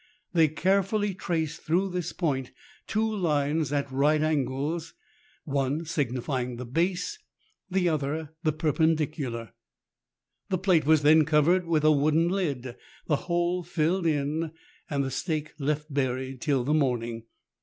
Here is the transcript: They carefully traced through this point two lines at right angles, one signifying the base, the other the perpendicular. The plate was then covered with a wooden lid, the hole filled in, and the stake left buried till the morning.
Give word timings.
They 0.33 0.47
carefully 0.47 1.13
traced 1.13 1.61
through 1.61 1.89
this 1.91 2.11
point 2.11 2.49
two 2.87 3.07
lines 3.07 3.71
at 3.71 3.91
right 3.91 4.19
angles, 4.19 4.95
one 5.43 5.85
signifying 5.85 6.55
the 6.55 6.65
base, 6.65 7.19
the 7.69 7.87
other 7.87 8.33
the 8.41 8.51
perpendicular. 8.51 9.53
The 10.49 10.57
plate 10.57 10.87
was 10.87 11.03
then 11.03 11.23
covered 11.23 11.67
with 11.67 11.83
a 11.83 11.91
wooden 11.91 12.29
lid, 12.29 12.75
the 13.05 13.15
hole 13.15 13.61
filled 13.61 14.07
in, 14.07 14.49
and 14.89 15.03
the 15.03 15.11
stake 15.11 15.53
left 15.59 15.93
buried 15.93 16.41
till 16.41 16.63
the 16.63 16.73
morning. 16.73 17.25